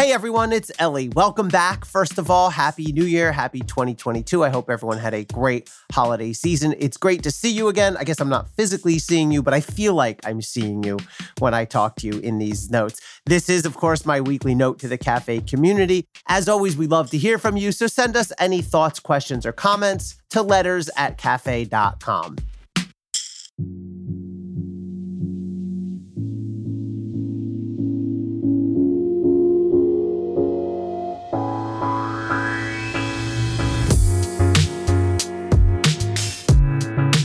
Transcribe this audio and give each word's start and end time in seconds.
Hey 0.00 0.12
everyone, 0.12 0.50
it's 0.54 0.72
Elie. 0.78 1.10
Welcome 1.10 1.48
back. 1.48 1.84
First 1.84 2.16
of 2.16 2.30
all, 2.30 2.48
Happy 2.48 2.90
New 2.90 3.04
Year, 3.04 3.32
Happy 3.32 3.60
2022. 3.60 4.42
I 4.42 4.48
hope 4.48 4.70
everyone 4.70 4.96
had 4.96 5.12
a 5.12 5.26
great 5.26 5.70
holiday 5.92 6.32
season. 6.32 6.74
It's 6.78 6.96
great 6.96 7.22
to 7.24 7.30
see 7.30 7.50
you 7.50 7.68
again. 7.68 7.98
I 7.98 8.04
guess 8.04 8.18
I'm 8.18 8.30
not 8.30 8.48
physically 8.48 8.98
seeing 8.98 9.30
you, 9.30 9.42
but 9.42 9.52
I 9.52 9.60
feel 9.60 9.92
like 9.92 10.18
I'm 10.24 10.40
seeing 10.40 10.82
you 10.82 10.96
when 11.38 11.52
I 11.52 11.66
talk 11.66 11.96
to 11.96 12.06
you 12.06 12.18
in 12.20 12.38
these 12.38 12.70
notes. 12.70 12.98
This 13.26 13.50
is, 13.50 13.66
of 13.66 13.76
course, 13.76 14.06
my 14.06 14.22
weekly 14.22 14.54
note 14.54 14.78
to 14.78 14.88
the 14.88 14.96
cafe 14.96 15.42
community. 15.42 16.06
As 16.28 16.48
always, 16.48 16.78
we 16.78 16.86
love 16.86 17.10
to 17.10 17.18
hear 17.18 17.36
from 17.36 17.58
you, 17.58 17.70
so 17.70 17.86
send 17.86 18.16
us 18.16 18.32
any 18.38 18.62
thoughts, 18.62 19.00
questions, 19.00 19.44
or 19.44 19.52
comments 19.52 20.16
to 20.30 20.40
letters 20.40 20.88
at 20.96 21.18
cafe.com. 21.18 22.36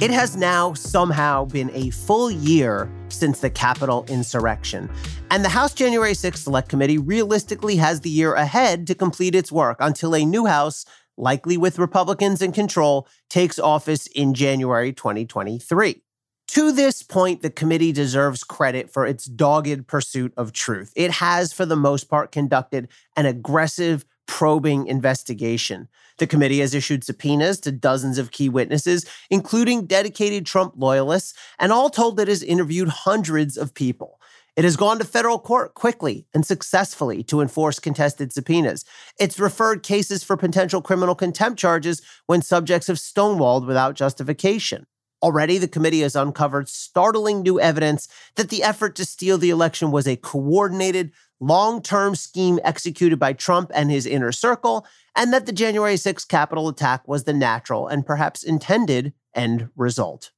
It 0.05 0.11
has 0.11 0.37
now 0.37 0.73
somehow 0.73 1.45
been 1.45 1.71
a 1.73 1.89
full 1.89 2.29
year 2.29 2.91
since 3.09 3.39
the 3.39 3.49
Capitol 3.49 4.05
insurrection, 4.07 4.87
and 5.31 5.43
the 5.43 5.49
House 5.49 5.73
January 5.73 6.11
6th 6.11 6.43
Select 6.43 6.69
Committee 6.69 6.99
realistically 6.99 7.77
has 7.77 8.01
the 8.01 8.11
year 8.11 8.35
ahead 8.35 8.85
to 8.85 8.93
complete 8.93 9.33
its 9.33 9.51
work 9.51 9.77
until 9.79 10.15
a 10.15 10.23
new 10.23 10.45
House, 10.45 10.85
likely 11.17 11.57
with 11.57 11.79
Republicans 11.79 12.43
in 12.43 12.51
control, 12.51 13.07
takes 13.31 13.57
office 13.57 14.05
in 14.05 14.35
January 14.35 14.93
2023. 14.93 16.03
To 16.49 16.71
this 16.71 17.01
point, 17.01 17.41
the 17.41 17.49
committee 17.49 17.91
deserves 17.91 18.43
credit 18.43 18.93
for 18.93 19.07
its 19.07 19.25
dogged 19.25 19.87
pursuit 19.87 20.35
of 20.37 20.53
truth. 20.53 20.93
It 20.95 21.09
has, 21.13 21.51
for 21.51 21.65
the 21.65 21.75
most 21.75 22.09
part, 22.09 22.31
conducted 22.31 22.89
an 23.17 23.25
aggressive, 23.25 24.05
probing 24.27 24.87
investigation. 24.87 25.87
The 26.17 26.27
committee 26.27 26.59
has 26.59 26.73
issued 26.73 27.03
subpoenas 27.03 27.59
to 27.61 27.71
dozens 27.71 28.17
of 28.17 28.31
key 28.31 28.49
witnesses, 28.49 29.05
including 29.29 29.85
dedicated 29.85 30.45
Trump 30.45 30.73
loyalists, 30.77 31.33
and 31.59 31.71
all 31.71 31.89
told 31.89 32.19
it 32.19 32.27
has 32.27 32.43
interviewed 32.43 32.89
hundreds 32.89 33.57
of 33.57 33.73
people. 33.73 34.19
It 34.55 34.63
has 34.63 34.77
gone 34.77 34.99
to 34.99 35.03
federal 35.03 35.37
court 35.37 35.73
quickly 35.73 36.27
and 36.33 36.45
successfully 36.45 37.23
to 37.23 37.41
enforce 37.41 37.77
contested 37.77 38.31
subpoenas. 38.31 38.85
It's 39.19 39.37
referred 39.37 39.83
cases 39.83 40.23
for 40.23 40.37
potential 40.37 40.81
criminal 40.81 41.13
contempt 41.13 41.59
charges 41.59 42.01
when 42.27 42.41
subjects 42.41 42.87
have 42.87 42.97
stonewalled 42.97 43.67
without 43.67 43.95
justification. 43.95 44.87
Already, 45.21 45.57
the 45.57 45.67
committee 45.67 46.01
has 46.01 46.15
uncovered 46.15 46.69
startling 46.69 47.41
new 47.41 47.59
evidence 47.59 48.07
that 48.35 48.49
the 48.49 48.63
effort 48.63 48.95
to 48.95 49.05
steal 49.05 49.37
the 49.37 49.49
election 49.49 49.91
was 49.91 50.07
a 50.07 50.15
coordinated, 50.15 51.11
long 51.39 51.81
term 51.81 52.15
scheme 52.15 52.59
executed 52.63 53.19
by 53.19 53.33
Trump 53.33 53.71
and 53.73 53.91
his 53.91 54.05
inner 54.05 54.31
circle, 54.31 54.85
and 55.15 55.31
that 55.33 55.45
the 55.45 55.51
January 55.51 55.95
6th 55.95 56.27
Capitol 56.27 56.67
attack 56.67 57.07
was 57.07 57.23
the 57.23 57.33
natural 57.33 57.87
and 57.87 58.05
perhaps 58.05 58.43
intended 58.43 59.13
end 59.33 59.69
result. 59.75 60.31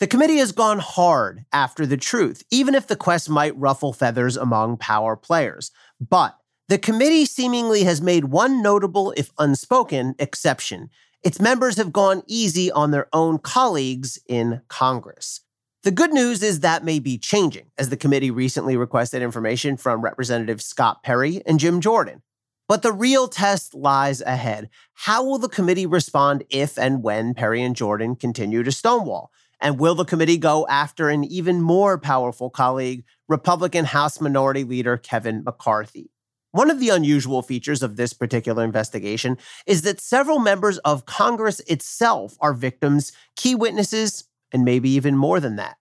The 0.00 0.06
committee 0.06 0.38
has 0.38 0.52
gone 0.52 0.80
hard 0.80 1.44
after 1.52 1.86
the 1.86 1.96
truth, 1.96 2.42
even 2.50 2.74
if 2.74 2.86
the 2.86 2.96
quest 2.96 3.30
might 3.30 3.56
ruffle 3.56 3.92
feathers 3.92 4.36
among 4.36 4.78
power 4.78 5.16
players. 5.16 5.70
But 6.00 6.36
the 6.68 6.78
committee 6.78 7.26
seemingly 7.26 7.84
has 7.84 8.00
made 8.00 8.24
one 8.24 8.62
notable, 8.62 9.12
if 9.16 9.30
unspoken, 9.38 10.14
exception. 10.18 10.90
Its 11.22 11.40
members 11.40 11.76
have 11.76 11.92
gone 11.92 12.22
easy 12.26 12.72
on 12.72 12.90
their 12.90 13.08
own 13.12 13.38
colleagues 13.38 14.18
in 14.26 14.62
Congress. 14.68 15.40
The 15.84 15.90
good 15.90 16.14
news 16.14 16.42
is 16.42 16.60
that 16.60 16.82
may 16.82 16.98
be 16.98 17.18
changing, 17.18 17.66
as 17.76 17.90
the 17.90 17.96
committee 17.98 18.30
recently 18.30 18.74
requested 18.74 19.20
information 19.20 19.76
from 19.76 20.00
Representatives 20.00 20.64
Scott 20.64 21.02
Perry 21.02 21.42
and 21.44 21.60
Jim 21.60 21.82
Jordan. 21.82 22.22
But 22.66 22.80
the 22.80 22.90
real 22.90 23.28
test 23.28 23.74
lies 23.74 24.22
ahead. 24.22 24.70
How 24.94 25.22
will 25.22 25.36
the 25.36 25.46
committee 25.46 25.84
respond 25.84 26.42
if 26.48 26.78
and 26.78 27.02
when 27.02 27.34
Perry 27.34 27.62
and 27.62 27.76
Jordan 27.76 28.16
continue 28.16 28.62
to 28.62 28.72
stonewall? 28.72 29.30
And 29.60 29.78
will 29.78 29.94
the 29.94 30.06
committee 30.06 30.38
go 30.38 30.66
after 30.68 31.10
an 31.10 31.22
even 31.22 31.60
more 31.60 31.98
powerful 31.98 32.48
colleague, 32.48 33.04
Republican 33.28 33.84
House 33.84 34.22
Minority 34.22 34.64
Leader 34.64 34.96
Kevin 34.96 35.44
McCarthy? 35.44 36.10
One 36.52 36.70
of 36.70 36.80
the 36.80 36.88
unusual 36.88 37.42
features 37.42 37.82
of 37.82 37.96
this 37.96 38.14
particular 38.14 38.64
investigation 38.64 39.36
is 39.66 39.82
that 39.82 40.00
several 40.00 40.38
members 40.38 40.78
of 40.78 41.04
Congress 41.04 41.60
itself 41.66 42.38
are 42.40 42.54
victims, 42.54 43.12
key 43.36 43.54
witnesses, 43.54 44.24
and 44.54 44.64
maybe 44.64 44.88
even 44.88 45.16
more 45.16 45.40
than 45.40 45.56
that. 45.56 45.76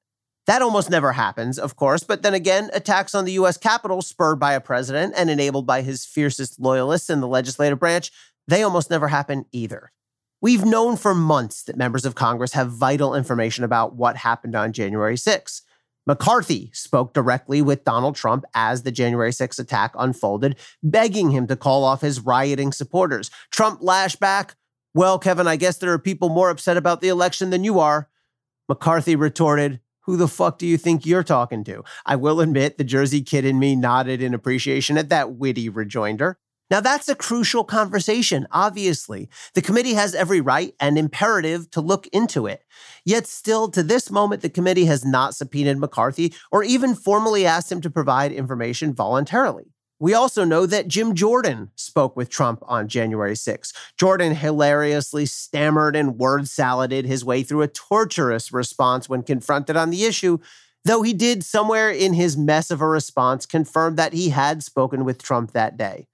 That 0.46 0.62
almost 0.62 0.90
never 0.90 1.14
happens, 1.14 1.58
of 1.58 1.78
course, 1.78 2.04
but 2.04 2.22
then 2.22 2.34
again, 2.34 2.70
attacks 2.74 3.16
on 3.16 3.24
the 3.24 3.32
US 3.34 3.56
Capitol, 3.56 4.02
spurred 4.02 4.40
by 4.40 4.54
a 4.54 4.60
president 4.60 5.14
and 5.16 5.30
enabled 5.30 5.66
by 5.66 5.82
his 5.82 6.04
fiercest 6.04 6.60
loyalists 6.60 7.10
in 7.10 7.22
the 7.22 7.28
legislative 7.28 7.80
branch, 7.80 8.12
they 8.48 8.64
almost 8.64 8.90
never 8.90 9.08
happen 9.08 9.46
either. 9.54 9.92
We've 10.42 10.66
known 10.66 10.98
for 10.98 11.16
months 11.16 11.64
that 11.64 11.78
members 11.78 12.04
of 12.04 12.16
Congress 12.16 12.52
have 12.52 12.70
vital 12.70 13.16
information 13.16 13.64
about 13.64 13.96
what 13.96 14.18
happened 14.18 14.56
on 14.56 14.74
January 14.74 15.16
6. 15.16 15.62
McCarthy 16.06 16.70
spoke 16.74 17.14
directly 17.14 17.62
with 17.62 17.86
Donald 17.86 18.18
Trump 18.18 18.44
as 18.54 18.84
the 18.84 18.92
January 18.92 19.32
6 19.32 19.58
attack 19.58 19.94
unfolded, 19.98 20.58
begging 20.84 21.32
him 21.32 21.48
to 21.48 21.56
call 21.56 21.86
off 21.86 22.02
his 22.02 22.20
rioting 22.20 22.74
supporters. 22.74 23.32
Trump 23.52 23.82
lashed 23.82 24.20
back, 24.20 24.56
Well, 24.94 25.18
Kevin, 25.18 25.48
I 25.48 25.56
guess 25.56 25.78
there 25.78 25.94
are 25.94 26.00
people 26.00 26.28
more 26.28 26.50
upset 26.50 26.76
about 26.76 27.00
the 27.00 27.08
election 27.08 27.50
than 27.50 27.64
you 27.64 27.80
are. 27.80 28.10
McCarthy 28.70 29.16
retorted, 29.16 29.80
Who 30.02 30.18
the 30.18 30.28
fuck 30.28 30.58
do 30.58 30.66
you 30.66 30.78
think 30.78 31.06
you're 31.06 31.24
talking 31.24 31.64
to? 31.66 31.84
I 32.06 32.16
will 32.16 32.40
admit 32.40 32.78
the 32.78 32.84
Jersey 32.84 33.22
kid 33.22 33.46
in 33.46 33.60
me 33.60 33.76
nodded 33.76 34.22
in 34.22 34.34
appreciation 34.34 34.98
at 34.98 35.10
that 35.10 35.34
witty 35.34 35.70
rejoinder. 35.70 36.38
Now, 36.70 36.80
that's 36.80 37.10
a 37.10 37.16
crucial 37.16 37.64
conversation, 37.64 38.48
obviously. 38.52 39.30
The 39.54 39.62
committee 39.62 39.94
has 39.94 40.16
every 40.16 40.42
right 40.42 40.74
and 40.80 40.98
imperative 40.98 41.70
to 41.72 41.82
look 41.82 42.08
into 42.08 42.48
it. 42.48 42.64
Yet, 43.06 43.28
still, 43.28 43.70
to 43.70 43.84
this 43.84 44.10
moment, 44.10 44.42
the 44.42 44.50
committee 44.50 44.86
has 44.86 45.06
not 45.06 45.36
subpoenaed 45.36 45.78
McCarthy 45.78 46.34
or 46.52 46.64
even 46.64 46.96
formally 46.96 47.46
asked 47.46 47.72
him 47.72 47.82
to 47.82 47.92
provide 47.92 48.32
information 48.32 48.94
voluntarily. 48.94 49.73
We 50.04 50.14
also 50.14 50.44
know 50.44 50.66
that 50.66 50.90
Jim 50.90 51.16
Jordan 51.16 51.72
spoke 51.76 52.18
with 52.18 52.30
Trump 52.30 52.62
on 52.68 52.90
January 52.90 53.38
6. 53.38 53.72
Jordan 53.98 54.36
hilariously 54.36 55.26
stammered 55.26 55.96
and 55.96 56.18
word 56.18 56.50
saladed 56.50 57.06
his 57.06 57.24
way 57.24 57.42
through 57.42 57.62
a 57.62 57.70
torturous 57.70 58.52
response 58.52 59.08
when 59.08 59.24
confronted 59.24 59.78
on 59.78 59.92
the 59.92 60.04
issue, 60.04 60.40
though 60.84 61.04
he 61.04 61.14
did 61.14 61.42
somewhere 61.42 61.90
in 61.90 62.16
his 62.16 62.36
mess 62.36 62.70
of 62.70 62.82
a 62.82 62.86
response 62.86 63.46
confirm 63.46 63.96
that 63.96 64.12
he 64.12 64.28
had 64.28 64.62
spoken 64.62 65.06
with 65.06 65.24
Trump 65.24 65.54
that 65.54 65.78
day. 65.78 66.06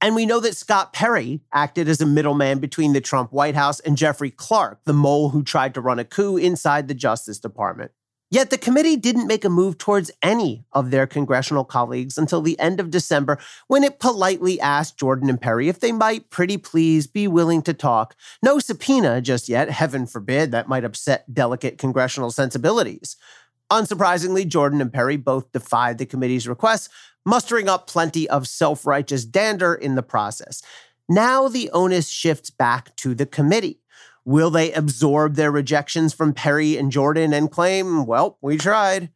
And 0.00 0.14
we 0.14 0.24
know 0.24 0.40
that 0.40 0.56
Scott 0.56 0.94
Perry 0.94 1.42
acted 1.52 1.86
as 1.86 2.00
a 2.00 2.06
middleman 2.06 2.60
between 2.60 2.94
the 2.94 3.02
Trump 3.02 3.30
White 3.30 3.56
House 3.56 3.78
and 3.78 3.98
Jeffrey 3.98 4.30
Clark, 4.30 4.80
the 4.86 4.94
mole 4.94 5.28
who 5.28 5.42
tried 5.42 5.74
to 5.74 5.82
run 5.82 5.98
a 5.98 6.04
coup 6.06 6.38
inside 6.38 6.88
the 6.88 6.94
Justice 6.94 7.40
Department. 7.40 7.90
Yet 8.30 8.50
the 8.50 8.58
committee 8.58 8.96
didn't 8.96 9.28
make 9.28 9.44
a 9.44 9.50
move 9.50 9.78
towards 9.78 10.10
any 10.22 10.64
of 10.72 10.90
their 10.90 11.06
congressional 11.06 11.64
colleagues 11.64 12.18
until 12.18 12.40
the 12.40 12.58
end 12.58 12.80
of 12.80 12.90
December 12.90 13.38
when 13.68 13.84
it 13.84 14.00
politely 14.00 14.60
asked 14.60 14.98
Jordan 14.98 15.28
and 15.28 15.40
Perry 15.40 15.68
if 15.68 15.78
they 15.78 15.92
might 15.92 16.30
pretty 16.30 16.56
please 16.56 17.06
be 17.06 17.28
willing 17.28 17.62
to 17.62 17.74
talk. 17.74 18.16
No 18.42 18.58
subpoena 18.58 19.20
just 19.20 19.48
yet, 19.48 19.70
heaven 19.70 20.06
forbid, 20.06 20.50
that 20.50 20.68
might 20.68 20.84
upset 20.84 21.32
delicate 21.32 21.78
congressional 21.78 22.30
sensibilities. 22.30 23.16
Unsurprisingly, 23.70 24.46
Jordan 24.46 24.80
and 24.80 24.92
Perry 24.92 25.16
both 25.16 25.52
defied 25.52 25.98
the 25.98 26.06
committee's 26.06 26.48
request, 26.48 26.90
mustering 27.24 27.68
up 27.68 27.86
plenty 27.86 28.28
of 28.28 28.48
self 28.48 28.86
righteous 28.86 29.24
dander 29.24 29.74
in 29.74 29.94
the 29.94 30.02
process. 30.02 30.62
Now 31.08 31.48
the 31.48 31.70
onus 31.70 32.08
shifts 32.08 32.50
back 32.50 32.96
to 32.96 33.14
the 33.14 33.26
committee. 33.26 33.80
Will 34.24 34.50
they 34.50 34.72
absorb 34.72 35.34
their 35.34 35.50
rejections 35.50 36.14
from 36.14 36.32
Perry 36.32 36.76
and 36.76 36.90
Jordan 36.90 37.34
and 37.34 37.50
claim, 37.50 38.06
well, 38.06 38.38
we 38.40 38.56
tried? 38.56 39.10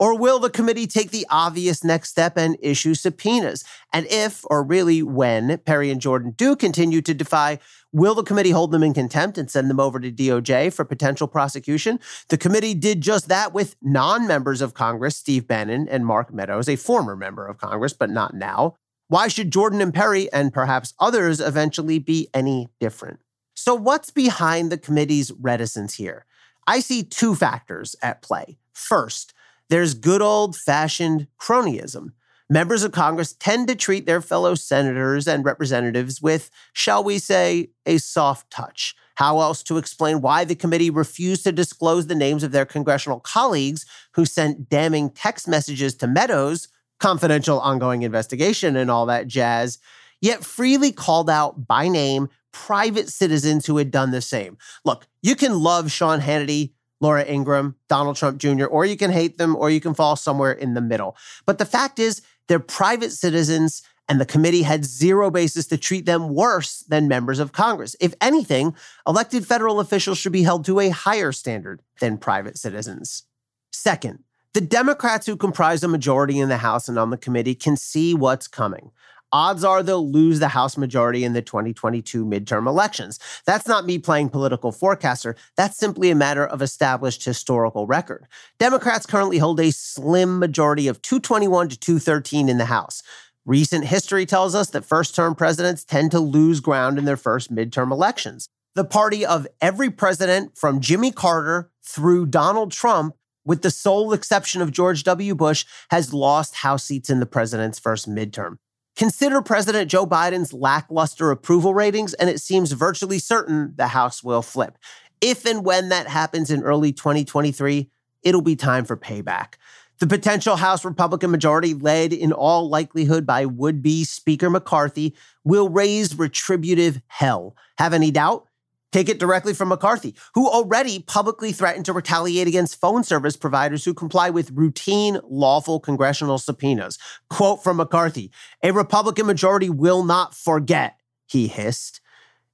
Or 0.00 0.16
will 0.16 0.38
the 0.38 0.48
committee 0.48 0.86
take 0.86 1.10
the 1.10 1.26
obvious 1.28 1.84
next 1.84 2.08
step 2.08 2.38
and 2.38 2.56
issue 2.60 2.94
subpoenas? 2.94 3.64
And 3.92 4.06
if, 4.06 4.44
or 4.50 4.62
really 4.62 5.02
when, 5.02 5.58
Perry 5.58 5.90
and 5.90 6.00
Jordan 6.00 6.30
do 6.30 6.56
continue 6.56 7.02
to 7.02 7.12
defy, 7.12 7.58
will 7.92 8.14
the 8.14 8.22
committee 8.22 8.50
hold 8.50 8.70
them 8.70 8.82
in 8.82 8.94
contempt 8.94 9.36
and 9.36 9.50
send 9.50 9.68
them 9.68 9.78
over 9.78 10.00
to 10.00 10.10
DOJ 10.10 10.72
for 10.72 10.86
potential 10.86 11.28
prosecution? 11.28 12.00
The 12.28 12.38
committee 12.38 12.72
did 12.72 13.02
just 13.02 13.28
that 13.28 13.52
with 13.52 13.76
non 13.82 14.26
members 14.26 14.62
of 14.62 14.72
Congress, 14.72 15.18
Steve 15.18 15.46
Bannon 15.46 15.86
and 15.86 16.06
Mark 16.06 16.32
Meadows, 16.32 16.68
a 16.68 16.76
former 16.76 17.14
member 17.14 17.46
of 17.46 17.58
Congress, 17.58 17.92
but 17.92 18.08
not 18.08 18.32
now. 18.32 18.76
Why 19.08 19.28
should 19.28 19.50
Jordan 19.50 19.82
and 19.82 19.92
Perry 19.92 20.32
and 20.32 20.50
perhaps 20.50 20.94
others 20.98 21.40
eventually 21.40 21.98
be 21.98 22.28
any 22.32 22.68
different? 22.78 23.20
So, 23.62 23.74
what's 23.74 24.10
behind 24.10 24.72
the 24.72 24.78
committee's 24.78 25.32
reticence 25.32 25.92
here? 25.92 26.24
I 26.66 26.80
see 26.80 27.02
two 27.02 27.34
factors 27.34 27.94
at 28.00 28.22
play. 28.22 28.56
First, 28.72 29.34
there's 29.68 29.92
good 29.92 30.22
old 30.22 30.56
fashioned 30.56 31.26
cronyism. 31.38 32.12
Members 32.48 32.84
of 32.84 32.92
Congress 32.92 33.34
tend 33.34 33.68
to 33.68 33.74
treat 33.74 34.06
their 34.06 34.22
fellow 34.22 34.54
senators 34.54 35.28
and 35.28 35.44
representatives 35.44 36.22
with, 36.22 36.48
shall 36.72 37.04
we 37.04 37.18
say, 37.18 37.68
a 37.84 37.98
soft 37.98 38.50
touch. 38.50 38.96
How 39.16 39.40
else 39.40 39.62
to 39.64 39.76
explain 39.76 40.22
why 40.22 40.44
the 40.44 40.54
committee 40.54 40.88
refused 40.88 41.44
to 41.44 41.52
disclose 41.52 42.06
the 42.06 42.14
names 42.14 42.42
of 42.42 42.52
their 42.52 42.64
congressional 42.64 43.20
colleagues 43.20 43.84
who 44.12 44.24
sent 44.24 44.70
damning 44.70 45.10
text 45.10 45.46
messages 45.46 45.94
to 45.96 46.06
Meadows, 46.06 46.68
confidential 46.98 47.60
ongoing 47.60 48.04
investigation, 48.04 48.74
and 48.74 48.90
all 48.90 49.04
that 49.04 49.26
jazz, 49.26 49.78
yet 50.22 50.46
freely 50.46 50.92
called 50.92 51.28
out 51.28 51.66
by 51.66 51.88
name 51.88 52.30
private 52.52 53.08
citizens 53.08 53.66
who 53.66 53.76
had 53.76 53.90
done 53.90 54.10
the 54.10 54.20
same? 54.20 54.58
Look, 54.84 55.06
you 55.22 55.36
can 55.36 55.58
love 55.60 55.90
Sean 55.90 56.20
Hannity 56.20 56.72
Laura 57.00 57.24
Ingraham, 57.24 57.76
Donald 57.88 58.16
Trump 58.16 58.38
Jr., 58.38 58.66
or 58.66 58.84
you 58.84 58.96
can 58.96 59.10
hate 59.10 59.38
them, 59.38 59.56
or 59.56 59.70
you 59.70 59.80
can 59.80 59.94
fall 59.94 60.16
somewhere 60.16 60.52
in 60.52 60.74
the 60.74 60.80
middle. 60.80 61.16
But 61.46 61.58
the 61.58 61.64
fact 61.64 61.98
is, 61.98 62.22
they're 62.46 62.60
private 62.60 63.10
citizens, 63.10 63.82
and 64.08 64.20
the 64.20 64.26
committee 64.26 64.62
had 64.62 64.84
zero 64.84 65.30
basis 65.30 65.66
to 65.68 65.78
treat 65.78 66.04
them 66.04 66.34
worse 66.34 66.80
than 66.80 67.08
members 67.08 67.38
of 67.38 67.52
Congress. 67.52 67.96
If 68.00 68.14
anything, 68.20 68.74
elected 69.06 69.46
federal 69.46 69.80
officials 69.80 70.18
should 70.18 70.32
be 70.32 70.42
held 70.42 70.64
to 70.66 70.80
a 70.80 70.90
higher 70.90 71.32
standard 71.32 71.80
than 72.00 72.18
private 72.18 72.58
citizens. 72.58 73.24
Second, 73.72 74.24
the 74.52 74.60
Democrats 74.60 75.26
who 75.26 75.36
comprise 75.36 75.82
a 75.82 75.88
majority 75.88 76.38
in 76.38 76.48
the 76.48 76.56
House 76.56 76.88
and 76.88 76.98
on 76.98 77.10
the 77.10 77.16
committee 77.16 77.54
can 77.54 77.76
see 77.76 78.14
what's 78.14 78.48
coming 78.48 78.90
odds 79.32 79.64
are 79.64 79.82
they'll 79.82 80.10
lose 80.10 80.38
the 80.38 80.48
House 80.48 80.76
majority 80.76 81.24
in 81.24 81.32
the 81.32 81.42
2022 81.42 82.24
midterm 82.24 82.66
elections. 82.66 83.18
That's 83.46 83.66
not 83.66 83.86
me 83.86 83.98
playing 83.98 84.30
political 84.30 84.72
forecaster. 84.72 85.36
That's 85.56 85.76
simply 85.76 86.10
a 86.10 86.14
matter 86.14 86.46
of 86.46 86.62
established 86.62 87.24
historical 87.24 87.86
record. 87.86 88.26
Democrats 88.58 89.06
currently 89.06 89.38
hold 89.38 89.60
a 89.60 89.72
slim 89.72 90.38
majority 90.38 90.88
of 90.88 91.02
221 91.02 91.68
to 91.70 91.78
213 91.78 92.48
in 92.48 92.58
the 92.58 92.66
House. 92.66 93.02
Recent 93.46 93.86
history 93.86 94.26
tells 94.26 94.54
us 94.54 94.70
that 94.70 94.84
first 94.84 95.14
term 95.14 95.34
presidents 95.34 95.84
tend 95.84 96.10
to 96.10 96.20
lose 96.20 96.60
ground 96.60 96.98
in 96.98 97.04
their 97.04 97.16
first 97.16 97.52
midterm 97.54 97.90
elections. 97.90 98.48
The 98.74 98.84
party 98.84 99.26
of 99.26 99.46
every 99.60 99.90
president 99.90 100.56
from 100.56 100.80
Jimmy 100.80 101.10
Carter 101.10 101.70
through 101.82 102.26
Donald 102.26 102.70
Trump 102.70 103.16
with 103.44 103.62
the 103.62 103.70
sole 103.70 104.12
exception 104.12 104.62
of 104.62 104.70
George 104.70 105.02
W. 105.04 105.34
Bush, 105.34 105.64
has 105.90 106.12
lost 106.12 106.56
House 106.56 106.84
seats 106.84 107.10
in 107.10 107.20
the 107.20 107.26
president's 107.26 107.78
first 107.78 108.08
midterm. 108.08 108.56
Consider 108.96 109.40
President 109.40 109.90
Joe 109.90 110.06
Biden's 110.06 110.52
lackluster 110.52 111.30
approval 111.30 111.72
ratings, 111.74 112.12
and 112.14 112.28
it 112.28 112.40
seems 112.40 112.72
virtually 112.72 113.18
certain 113.18 113.72
the 113.76 113.88
House 113.88 114.22
will 114.22 114.42
flip. 114.42 114.76
If 115.20 115.46
and 115.46 115.64
when 115.64 115.88
that 115.90 116.06
happens 116.06 116.50
in 116.50 116.62
early 116.62 116.92
2023, 116.92 117.90
it'll 118.22 118.42
be 118.42 118.56
time 118.56 118.84
for 118.84 118.96
payback. 118.96 119.54
The 120.00 120.06
potential 120.06 120.56
House 120.56 120.84
Republican 120.84 121.30
majority, 121.30 121.74
led 121.74 122.12
in 122.14 122.32
all 122.32 122.68
likelihood 122.68 123.26
by 123.26 123.44
would 123.44 123.82
be 123.82 124.04
Speaker 124.04 124.48
McCarthy, 124.48 125.14
will 125.44 125.68
raise 125.68 126.18
retributive 126.18 127.02
hell. 127.06 127.54
Have 127.76 127.92
any 127.92 128.10
doubt? 128.10 128.46
Take 128.92 129.08
it 129.08 129.20
directly 129.20 129.54
from 129.54 129.68
McCarthy, 129.68 130.16
who 130.34 130.48
already 130.48 130.98
publicly 130.98 131.52
threatened 131.52 131.84
to 131.84 131.92
retaliate 131.92 132.48
against 132.48 132.80
phone 132.80 133.04
service 133.04 133.36
providers 133.36 133.84
who 133.84 133.94
comply 133.94 134.30
with 134.30 134.50
routine 134.50 135.20
lawful 135.28 135.78
congressional 135.78 136.38
subpoenas. 136.38 136.98
Quote 137.28 137.62
from 137.62 137.76
McCarthy 137.76 138.32
A 138.62 138.72
Republican 138.72 139.26
majority 139.26 139.70
will 139.70 140.02
not 140.02 140.34
forget, 140.34 140.96
he 141.26 141.46
hissed. 141.46 142.00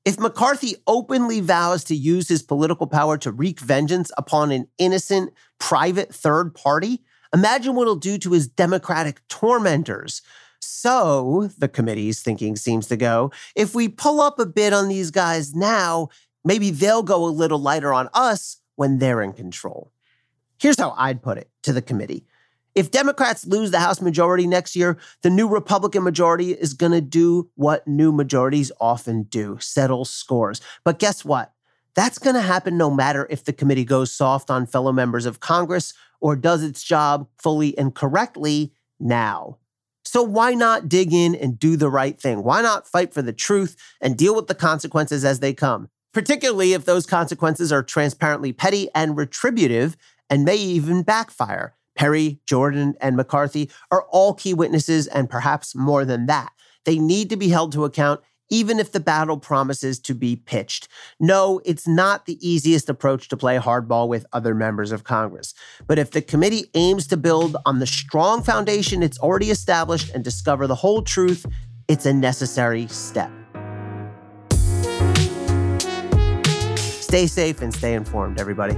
If 0.05 0.21
McCarthy 0.21 0.77
openly 0.87 1.41
vows 1.41 1.83
to 1.85 1.97
use 1.97 2.29
his 2.29 2.43
political 2.43 2.87
power 2.87 3.19
to 3.19 3.33
wreak 3.33 3.59
vengeance 3.59 4.13
upon 4.17 4.53
an 4.53 4.69
innocent, 4.79 5.33
private 5.59 6.15
third 6.15 6.55
party, 6.55 7.03
imagine 7.35 7.75
what 7.75 7.83
it'll 7.83 7.97
do 7.97 8.19
to 8.19 8.33
his 8.33 8.47
Democratic 8.47 9.27
tormentors. 9.29 10.23
So, 10.61 11.51
the 11.59 11.69
committee's 11.69 12.23
thinking 12.23 12.57
seems 12.57 12.87
to 12.89 12.97
go, 12.97 13.31
if 13.55 13.75
we 13.75 13.89
pull 13.89 14.21
up 14.21 14.39
a 14.39 14.47
bit 14.47 14.73
on 14.73 14.89
these 14.89 15.11
guys 15.11 15.55
now, 15.55 16.09
maybe 16.47 16.71
they'll 16.71 17.03
go 17.03 17.27
a 17.27 17.29
little 17.29 17.59
lighter 17.59 17.93
on 17.93 18.09
us 18.15 18.59
when 18.77 18.99
they're 18.99 19.21
in 19.21 19.33
control. 19.33 19.93
Here's 20.59 20.79
how 20.79 20.95
I'd 20.97 21.21
put 21.21 21.37
it 21.37 21.51
to 21.65 21.73
the 21.73 21.83
committee. 21.83 22.25
If 22.75 22.91
Democrats 22.91 23.47
lose 23.47 23.71
the 23.71 23.81
House 23.81 24.01
majority 24.01 24.47
next 24.47 24.77
year, 24.77 24.99
the 25.23 25.31
new 25.31 25.49
Republican 25.49 26.03
majority 26.03 26.53
is 26.53 26.75
going 26.75 26.93
to 26.93 27.01
do 27.01 27.51
what 27.55 27.89
new 27.89 28.13
majorities 28.13 28.71
often 28.81 29.25
do 29.25 29.59
settle 29.61 30.05
scores. 30.05 30.61
But 30.85 30.99
guess 30.99 31.25
what? 31.25 31.53
That's 31.95 32.19
going 32.19 32.37
to 32.37 32.43
happen 32.43 32.77
no 32.77 32.91
matter 32.91 33.27
if 33.31 33.45
the 33.45 33.55
committee 33.55 33.85
goes 33.85 34.13
soft 34.13 34.51
on 34.51 34.67
fellow 34.67 34.93
members 34.93 35.25
of 35.25 35.41
Congress 35.41 35.95
or 36.21 36.37
does 36.37 36.63
its 36.63 36.83
job 36.83 37.27
fully 37.39 37.77
and 37.79 37.95
correctly 37.95 38.73
now. 39.01 39.59
So 40.05 40.23
why 40.23 40.53
not 40.53 40.89
dig 40.89 41.13
in 41.13 41.35
and 41.35 41.59
do 41.59 41.77
the 41.77 41.91
right 41.91 42.21
thing? 42.21 42.45
Why 42.45 42.61
not 42.63 42.87
fight 42.87 43.13
for 43.13 43.23
the 43.23 43.33
truth 43.33 43.77
and 44.01 44.17
deal 44.17 44.37
with 44.37 44.47
the 44.47 44.55
consequences 44.55 45.25
as 45.25 45.41
they 45.41 45.55
come? 45.55 45.89
Particularly 46.13 46.73
if 46.73 46.85
those 46.85 47.07
consequences 47.07 47.73
are 47.73 47.83
transparently 47.83 48.53
petty 48.53 48.89
and 48.95 49.17
retributive 49.17 49.97
and 50.31 50.45
may 50.45 50.57
even 50.57 51.03
backfire. 51.03 51.75
Perry, 51.97 52.41
Jordan, 52.47 52.95
and 53.01 53.17
McCarthy 53.17 53.71
are 53.91 54.03
all 54.11 54.35
key 54.35 54.55
witnesses, 54.55 55.07
and 55.07 55.31
perhaps 55.31 55.75
more 55.75 56.05
than 56.05 56.27
that. 56.27 56.53
They 56.85 56.99
need 56.99 57.31
to 57.31 57.37
be 57.37 57.49
held 57.49 57.73
to 57.73 57.85
account, 57.85 58.21
even 58.49 58.79
if 58.79 58.93
the 58.93 59.01
battle 59.01 59.39
promises 59.39 59.99
to 60.01 60.15
be 60.15 60.37
pitched. 60.37 60.89
No, 61.19 61.61
it's 61.65 61.89
not 61.89 62.27
the 62.27 62.39
easiest 62.47 62.89
approach 62.89 63.29
to 63.29 63.37
play 63.37 63.59
hardball 63.59 64.09
with 64.09 64.27
other 64.33 64.55
members 64.55 64.93
of 64.93 65.05
Congress. 65.05 65.55
But 65.87 65.99
if 65.99 66.13
the 66.13 66.23
committee 66.23 66.71
aims 66.75 67.07
to 67.09 67.17
build 67.17 67.57
on 67.67 67.81
the 67.81 67.87
strong 67.87 68.43
foundation 68.43 69.03
it's 69.03 69.19
already 69.19 69.51
established 69.51 70.15
and 70.15 70.23
discover 70.23 70.67
the 70.67 70.75
whole 70.77 71.03
truth, 71.03 71.47
it's 71.89 72.07
a 72.07 72.13
necessary 72.13 72.87
step. 72.89 73.36
Stay 77.17 77.27
safe 77.27 77.63
and 77.63 77.73
stay 77.73 77.95
informed, 77.95 78.39
everybody. 78.39 78.75